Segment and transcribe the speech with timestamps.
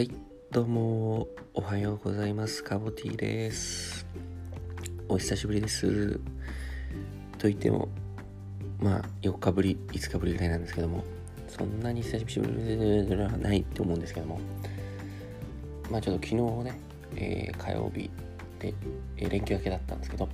[0.00, 0.10] はい、
[0.50, 2.64] どうも、おはようございます。
[2.64, 4.06] カボティです。
[5.10, 6.18] お久しぶりです。
[7.36, 7.90] と言っても、
[8.78, 11.04] まあ、4日ぶり、5日ぶりぐらいなんですけども、
[11.48, 14.40] そんなに久しぶりではないと思うんですけども、
[15.90, 16.80] まあ、ちょっと昨日ね、
[17.16, 18.08] えー火曜日
[18.58, 18.72] で、
[19.18, 20.30] えー連休明けだったんですけど、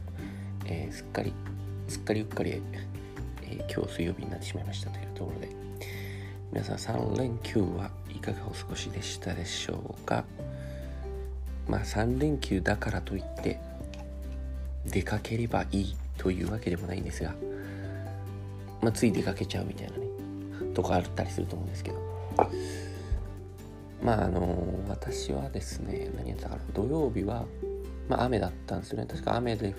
[0.66, 1.34] えーすっかり、
[1.88, 2.62] すっかりうっかり、
[3.42, 5.65] えー今日水曜日になってしまいましたというところで、
[6.52, 10.24] 皆さん3連休はいかがお過ごしでしたでしょうか？
[11.68, 13.60] まあ3連休だからといって
[14.86, 17.34] 出かければいいというわけでもないんですが
[18.80, 20.06] まあつい出かけちゃうみたいなね
[20.74, 21.98] とかあったりすると思うんですけど。
[24.02, 27.44] まああの私はですね何やったかな土曜日は
[28.08, 29.06] まあ雨だったんですよね。
[29.06, 29.74] 確か雨で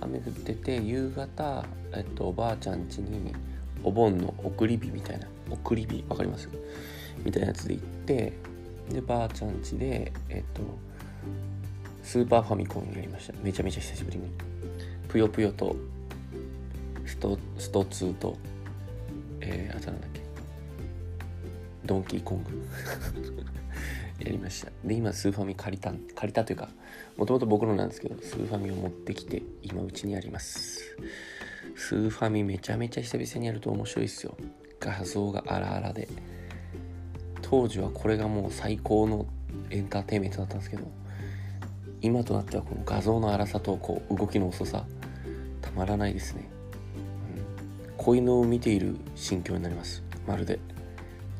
[0.00, 3.34] 雨降ってて夕方、えっと、おばあちゃん家に
[3.82, 6.48] お盆の送り火みたいな送り火わかります？
[7.24, 8.32] みたいなやつで行って
[8.90, 10.62] でばあちゃん家でえっと
[12.02, 13.34] スーパーファミコンやりました。
[13.42, 14.28] めちゃめちゃ久しぶりに。
[15.08, 15.76] ぷよぷよと
[17.04, 18.36] ストスト2と
[19.40, 20.20] えー、あとなんだっけ？
[21.84, 22.50] ドンキーコング。
[24.24, 24.70] やりました。
[24.84, 26.68] で今スーファミ借りた借りたというか
[27.16, 30.96] もともと僕のなんですけどスーファミを持ってきて今うちにあります。
[31.80, 34.36] スーファミめちゃめちゃ久々にやると面白いですよ。
[34.78, 36.08] 画像が荒々で。
[37.40, 39.26] 当時はこれがもう最高の
[39.70, 40.84] エンターテインメントだったんですけど
[42.02, 44.84] 今となってはこの画像の荒さとこう動きの遅さ
[45.62, 46.48] たまらないですね、
[47.88, 50.02] うん、子犬を見ている心境になります。
[50.28, 50.60] まるで。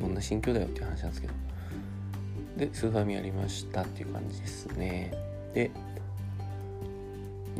[0.00, 1.34] どんな心境だよっていう話なんですけど。
[2.56, 5.12] でスーファミやりましたっていう感じですね。
[5.52, 5.70] で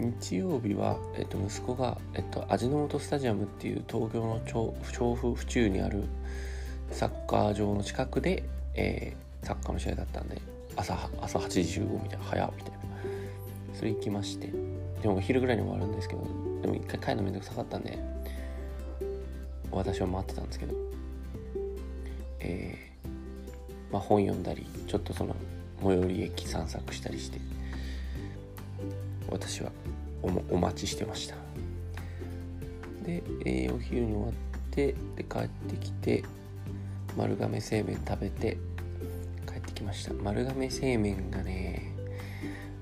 [0.01, 6.05] 日曜日は、えっと、息子が、えっと、味の素スタジアムっていう東京の調布府中にある
[6.91, 8.43] サッカー場の近くで、
[8.75, 10.41] えーサッカーの試合だったんで
[10.77, 12.78] 朝朝8時集合みたいな早みたいな。
[13.75, 14.53] それ行きまして。
[15.03, 16.22] でもお昼ぐらいに終わるんですけど
[16.61, 17.99] でも一回帰るのめんどくさかったんで
[19.71, 20.75] 私は待ってたんですけど。
[22.41, 22.91] えー
[23.93, 25.34] まあ、本読んだりちょっとその
[25.82, 27.41] 最寄り駅散策したりして。
[29.31, 29.71] 私は
[30.23, 31.37] お待ちしてました。
[33.05, 34.33] で、えーお昼に終わっ
[34.71, 36.23] てで帰ってきて
[37.17, 38.59] 丸亀製麺食べて
[39.47, 40.13] 帰ってきました。
[40.15, 41.93] 丸亀製麺がね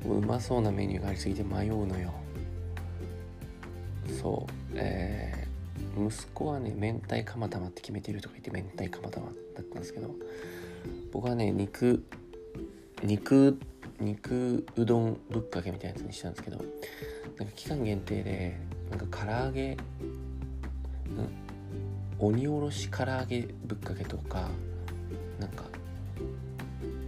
[0.04, 2.12] ううまそうなメニューがありすぎて迷うのよ。
[4.20, 5.48] そうえー
[6.08, 10.14] 息子はね明太釜玉って決めてるとか言って明太釜玉だったんですけど
[11.12, 12.04] 僕はね肉
[13.02, 13.66] 肉って
[14.00, 18.58] 肉うどんぶっかけみたいなやつにしたんですけどなんか期間限定で
[18.90, 19.76] なんか唐揚げ、
[22.20, 24.48] うん、鬼おろし唐揚げぶっかけとか
[25.38, 25.64] なんか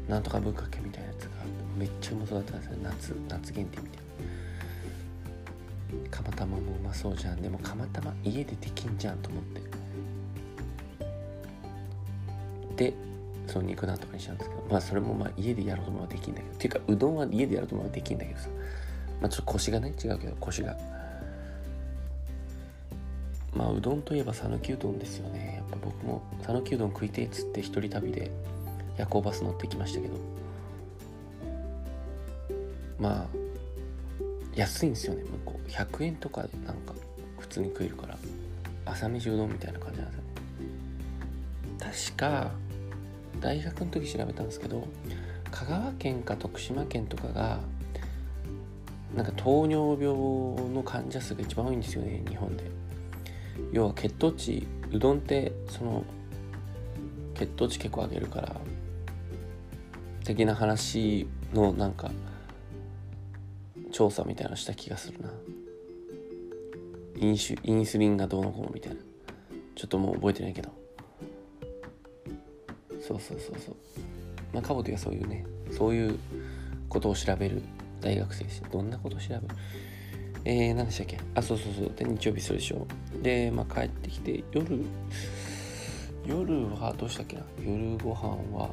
[0.09, 1.31] なんとかぶっかけみたいなやつが
[1.79, 2.77] めっちゃうまそうだったんですよ。
[2.83, 4.03] 夏夏限定みたい
[6.03, 6.09] な。
[6.11, 7.41] 釜玉もうまそうじゃん。
[7.41, 9.61] でも釜玉家でできんじゃんと思って。
[12.77, 12.95] で
[13.51, 18.49] その肉なんとかにしたんですけどまあそれもまあ家でやろうと思えばできんだけどっていうかうどんは家でやろうと思えばできんだけどさ。
[19.21, 20.77] まあちょっと腰がね違うけど腰が。
[23.55, 25.57] まあうどんといえば讃岐うどんですよね。
[25.57, 28.31] やっぱ僕も讃岐うどん食いてえっつって一人旅で
[28.97, 30.15] 夜行バス乗ってきましたけど。
[32.99, 33.27] まあ
[34.55, 35.23] 安いんですよね。
[35.23, 35.69] 向こう。
[35.71, 36.95] 100円とかでなんか
[37.39, 38.17] 普通に食えるから。
[38.87, 42.13] 朝飯うどんみたいな感じなんですよね。
[42.13, 42.51] 確か
[43.41, 44.87] 大学の時調べたんですけど
[45.51, 47.61] 香川県か徳島県とかが
[49.15, 50.15] なんか糖尿病
[50.73, 52.71] の患者数が一番多いんですよね日本で。
[53.73, 56.05] 要は血糖値うどんってその
[57.35, 58.57] 血糖値結構上げるから
[60.25, 62.11] 的な話のなんか
[63.91, 65.31] 調査みたいなのした気がするな。
[67.17, 69.01] インシュインスリンがどうのこうのみたいな。
[69.75, 70.80] ちょっともう覚えてないけど。
[73.11, 73.77] そうそうそうそう。
[74.53, 76.19] まあカボティはそういうねそういう
[76.89, 77.63] ことを調べる
[78.01, 79.43] 大学生ですどんなことを調べる？
[80.45, 81.19] えー、何でしたっけ？
[81.35, 81.93] あそうそうそう。
[81.95, 82.87] で日曜日そうでしょ
[83.23, 84.85] でまあ帰ってきて夜
[86.27, 87.43] 夜はどうしたっけな？
[87.65, 88.71] 夜ご飯は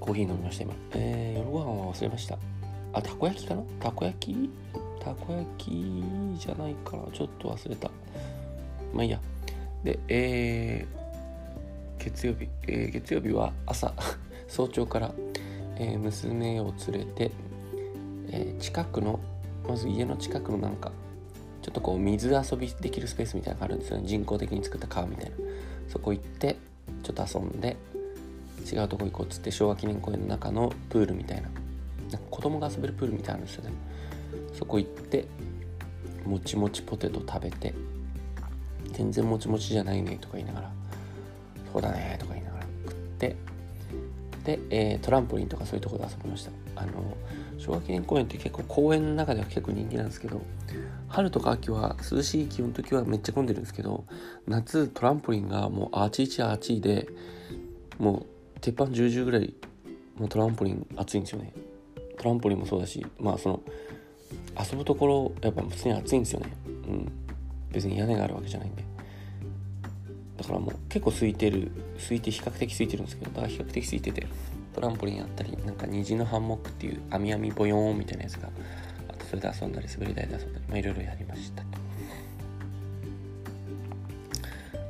[0.00, 0.74] コーヒー飲みました今。
[0.94, 2.38] えー、夜ご飯は忘れました。
[2.92, 3.62] あたこ焼きかな？
[3.80, 4.50] たこ焼き？
[5.00, 6.04] たこ焼き
[6.38, 7.04] じゃないかな。
[7.12, 7.90] ちょっと忘れた。
[8.94, 9.20] まあいいや。
[9.84, 13.94] でえー、月曜日、えー月曜日は朝
[14.48, 15.14] 早朝から、
[15.76, 17.30] えー娘を連れて、
[18.30, 19.20] えー近くの
[19.68, 20.92] まず家の近くのなんか
[21.62, 24.04] ちょっとこう水遊びできるスペースみたいなのがあるんですよね。
[24.06, 25.36] 人工的に作った川みたいな。
[25.88, 26.56] そこ行って
[27.02, 27.76] ちょっと遊んで
[28.72, 31.48] 違うとこ行こうっつって昭和記念公園の中のプールみたいな。
[32.10, 33.72] なんか子供が遊べるプールみたいなんですよね。
[34.52, 35.26] そこ行って
[36.24, 37.74] もちもちポテト食べて
[38.96, 40.70] 全然もちもちじゃないねとか言いながら
[41.70, 43.36] そうだねとか言いながら食って
[44.44, 46.50] で、えー、トランポリンとかそういうとこで遊びました。
[46.76, 47.16] あの
[47.58, 50.42] 昭和記念公園って結構公園の中では結構人気なんですけど
[51.08, 54.04] 春とか秋は涼しい気温の時はめっちゃ混んでるんですけど
[54.46, 57.08] 夏トランポリンがもうあちいちあちいで
[57.98, 58.26] も
[58.56, 59.54] う鉄板10々ぐらい
[60.16, 61.52] もうトランポリン熱いんですよね。
[62.18, 63.60] トランポリンもそうだしまあその
[64.58, 66.52] 遊ぶところやっぱ普通に暑いんですよね。
[66.66, 67.25] うん。
[67.72, 68.84] 別に屋根があるわけじゃないんで。
[70.36, 74.26] だからもう結構空いてる空いて比較的空いてるんですけどだから比較的空いてて
[74.74, 78.50] トランポリンやったりなんか虹のハンモックっていう網網ボヨーンみたいなやつが
[79.08, 81.68] あとそれで遊んだり滑り台で遊んだりまあいろいろやりましたと。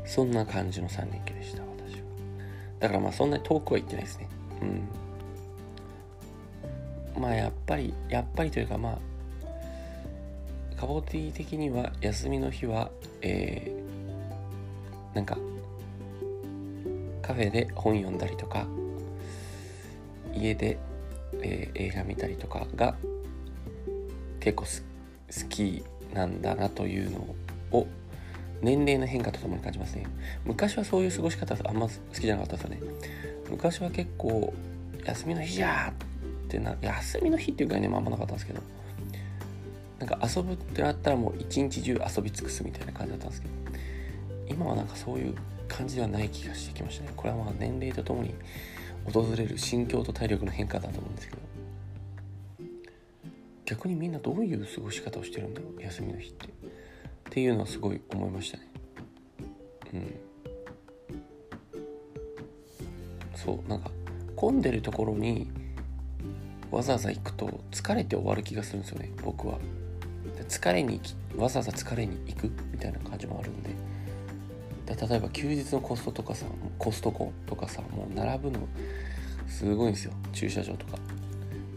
[0.04, 2.00] そんな感じの3連休でした私は。
[2.80, 4.28] だからまあそんなに遠くは行ってないですね。
[7.16, 7.22] うん。
[7.22, 8.98] まあやっぱりやっぱりというかまあ
[10.78, 12.90] カボティ的には休みの日は
[13.22, 15.38] えー、なんか
[17.22, 18.66] カフェで本読んだりとか
[20.34, 20.78] 家で、
[21.42, 22.94] えー、映画見たりとかが
[24.38, 25.82] 結構好き
[26.14, 27.34] なんだなというの
[27.72, 27.86] を
[28.62, 30.06] 年齢の変化とともに感じますね。
[30.44, 32.94] 昔はそういう過ごし方あんま好きじゃなかったですよね。
[33.50, 34.54] 昔は結構
[35.04, 35.94] 休みの日じゃーっ
[36.48, 38.62] てな休みの日っていう概念もあんまなかったんですけど
[39.98, 43.54] なんか遊ぶってなったらもう一日中遊び尽くすみたいな感じだったんですけど
[44.48, 45.34] 今はなんかそういう
[45.68, 47.10] 感じではない気がしてきましたね。
[47.16, 48.34] これはまあ年齢とともに
[49.12, 51.42] 訪れる心境と体力の変化だと思うんですけど。
[53.64, 56.46] 逆にみんなどういう過ごし方をしてるんだろう休みの日って。
[56.46, 56.48] っ
[57.30, 58.68] ていうのはすごい思いましたね。
[59.92, 60.14] うん。
[63.34, 63.90] そうなんか
[64.36, 65.50] 混んでるところに
[66.70, 69.58] わざわざ行くと疲れて終わる気がするんですよね僕は。
[70.48, 71.00] 疲れに
[71.36, 73.70] わざわざ疲れに行くみたいな感じもあるんで。
[74.86, 76.46] で例えば休日のコストとかさ
[76.78, 78.60] コストコとかさもう並ぶの
[79.48, 80.12] すごいんですよ。
[80.32, 80.98] 駐車場とか。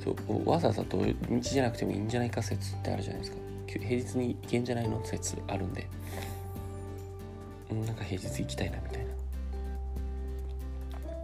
[0.04, 3.38] そうわざわざ土日じゃなくてもいいんじゃないか説ってあるじゃないですか。
[3.68, 5.88] 平日に行けんじゃないの説あるんで。
[7.70, 9.10] なんか平日行きたいなみたいな。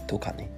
[0.07, 0.49] とかね。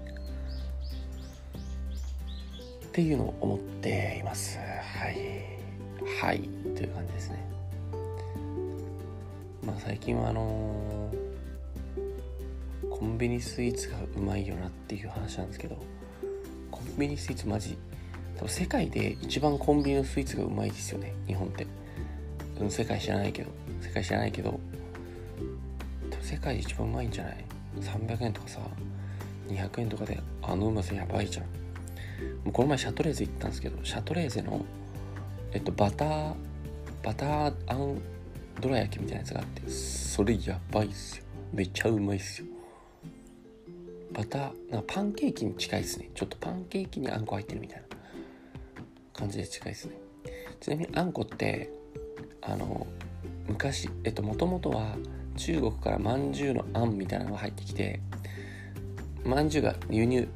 [2.88, 4.58] っていうのを思っています。
[4.58, 5.57] はい。
[6.22, 6.42] はい
[6.76, 7.48] という感じですね。
[9.66, 15.78] まあ最近はあのー、コンビニスイーツがうまいよなっていう話なんですけど
[16.72, 17.78] コンビニスイーツマジ
[18.38, 21.68] 多分世界で一番コンビニのスイーツがうまいですよね日本って。
[22.70, 23.52] 世界知らないけど
[23.82, 24.60] 世界知らないけど
[26.22, 27.46] 世界で一番うまいんじゃない
[27.80, 28.60] ？300円とかさ
[29.48, 31.46] 200円とかであのうまさやばいじゃん。
[31.46, 31.50] も
[32.48, 34.66] うこの前シャトレーゼ行ったんですけどシャトレーゼの
[35.54, 36.34] えっとバター
[37.04, 38.00] バターあん
[38.62, 41.24] どら焼きみたいなやつがあってそれやばいっすよ。
[41.54, 42.48] めっちゃうまいっすよ。
[44.12, 46.10] バターなパンケーキに近いですね。
[46.16, 47.86] ちょっとパンケーキにあんこ入ってるみたいな
[49.14, 49.96] 感じで近いですね。
[50.60, 51.70] ちなみにあんこって
[52.42, 52.88] あの
[53.48, 54.96] 昔えっともともとは
[55.36, 58.00] 中国からまんじゅうのあんみたいなのが入ってきて
[59.24, 60.28] まんじゅうが輸入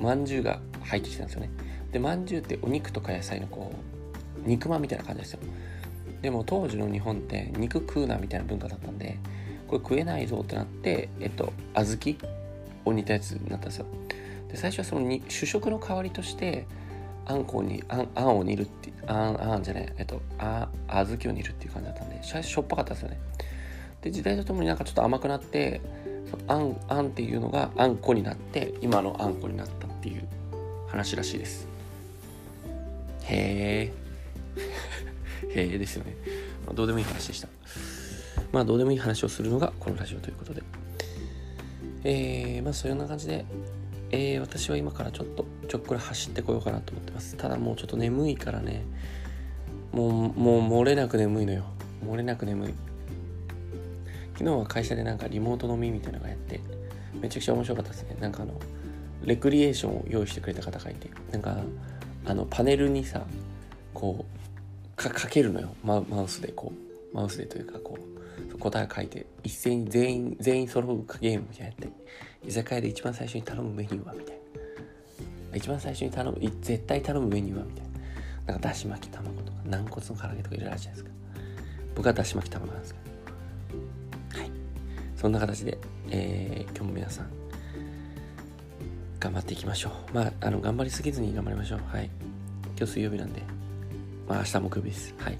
[0.00, 1.50] まんじゅうが入ってきたんですよね。
[1.92, 3.97] でまんじゅうってお肉とか野菜のこう
[4.44, 5.40] 肉まんみたいな感じですよ。
[6.22, 9.18] でも当時の日本って肉食うなみたいな文化だったんで
[9.68, 12.16] これ食えないぞってなってえっと小豆
[12.84, 13.86] を煮たやつになったんですよ。
[14.48, 16.66] で最初はそのに主食の代わりとして
[17.26, 23.18] あんこにあんあんを煮るってあんあんじゃないえっとあ小豆を煮るっていう感じだったんで最初しょっぱかったですよね。
[24.00, 25.80] で時代とともになんかちょっと甘くなって
[26.46, 30.26] あんあんっていうのがあんこになって今のあんこになったっていう
[30.88, 31.68] 話らしいです。
[33.24, 34.07] へえ
[35.54, 36.16] へえですよね、
[36.66, 37.48] まあ、どうでもいい話でした。
[38.52, 40.62] まあどうでもいい話をするのがこのラジオということで。
[42.04, 43.44] えー、まあそういうような感じで、
[44.10, 47.36] えー、私は今からちょっとちょっくら走ってこようかなと思ってます。
[47.36, 48.84] ただもうちょっと眠いからね。
[49.92, 51.64] もうもう漏れなく眠いのよ。
[52.04, 52.74] 漏れなく眠い。
[54.34, 56.60] 昨日は会社でなんかリモート飲みみたいなのがやって
[57.20, 58.16] めちゃくちゃ面白かったですね。
[58.20, 58.54] なんかあの
[59.24, 61.56] レクリエーションを用意してくれた方がいてなんか
[62.24, 63.26] あのパネルにさ
[63.92, 64.37] こう
[64.98, 65.74] かけるのよ。
[65.84, 66.72] ママウスでこ
[67.12, 67.16] う。
[67.16, 67.98] マウスでというかこ
[68.54, 68.58] う。
[68.58, 69.26] 答え書いて。
[69.44, 71.88] 一斉に全員全員揃うかゲームみたいなやって。
[72.46, 74.12] 居酒屋で一番最初に頼むメニューは？
[74.12, 74.36] みたい
[75.52, 75.56] な。
[75.56, 77.64] 一番最初に頼む絶対頼むメニューは？
[77.64, 77.88] みたいな。
[78.46, 81.10] なんかだし巻き卵とか軟骨の唐揚げとかいろいろあるじゃないですか
[81.94, 83.00] 僕はだし巻き卵なんですけ
[84.36, 84.40] ど。
[84.40, 84.50] はい。
[85.16, 85.78] そんな形で、
[86.10, 87.30] えー、今日も皆さん
[89.20, 90.14] 頑張っていきましょう。
[90.14, 91.80] まあ、あの、頑張りすぎずに頑張りましょう。
[91.88, 92.08] はい。
[92.76, 93.42] 今日水曜日なんで、
[94.28, 95.14] まあ、明日木曜日です。
[95.18, 95.38] はい。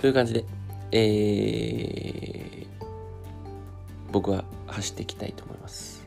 [0.00, 0.44] という感じで、
[0.92, 2.84] えー、
[4.10, 6.06] 僕は走っていきたいと思います。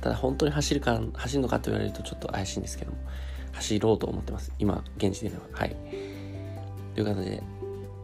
[0.00, 2.98] ただ、本当に走るか、走るのかと言われるとちょっと怪しいんですけども、
[3.52, 4.52] 走ろうと思ってます。
[4.58, 5.42] 今、現時点では。
[5.52, 5.76] はい。
[6.94, 7.42] という感じで、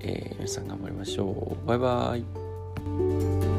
[0.01, 1.67] えー、皆さん頑張りましょう。
[1.67, 3.52] バイバーイ。